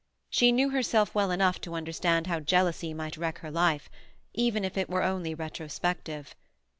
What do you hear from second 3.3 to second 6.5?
her life—even if it were only retrospective.